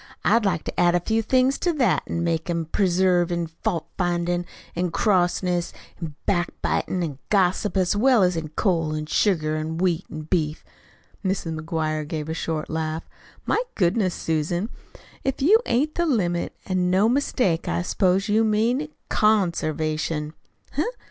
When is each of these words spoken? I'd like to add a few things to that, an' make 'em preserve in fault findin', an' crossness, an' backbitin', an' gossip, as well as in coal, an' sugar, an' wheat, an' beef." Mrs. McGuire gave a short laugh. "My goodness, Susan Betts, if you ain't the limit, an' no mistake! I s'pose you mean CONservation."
I'd 0.25 0.45
like 0.45 0.63
to 0.63 0.79
add 0.79 0.95
a 0.95 0.99
few 0.99 1.21
things 1.21 1.59
to 1.59 1.71
that, 1.73 2.01
an' 2.07 2.23
make 2.23 2.49
'em 2.49 2.65
preserve 2.65 3.31
in 3.31 3.45
fault 3.45 3.85
findin', 3.99 4.47
an' 4.75 4.89
crossness, 4.89 5.73
an' 6.01 6.15
backbitin', 6.27 7.03
an' 7.03 7.19
gossip, 7.29 7.77
as 7.77 7.95
well 7.95 8.23
as 8.23 8.35
in 8.35 8.47
coal, 8.47 8.95
an' 8.95 9.05
sugar, 9.05 9.55
an' 9.55 9.77
wheat, 9.77 10.05
an' 10.09 10.21
beef." 10.21 10.65
Mrs. 11.23 11.55
McGuire 11.55 12.07
gave 12.07 12.29
a 12.29 12.33
short 12.33 12.67
laugh. 12.67 13.07
"My 13.45 13.61
goodness, 13.75 14.15
Susan 14.15 14.69
Betts, 15.23 15.41
if 15.41 15.41
you 15.43 15.59
ain't 15.67 15.93
the 15.93 16.07
limit, 16.07 16.55
an' 16.65 16.89
no 16.89 17.07
mistake! 17.07 17.67
I 17.67 17.83
s'pose 17.83 18.27
you 18.27 18.43
mean 18.43 18.89
CONservation." 19.09 20.33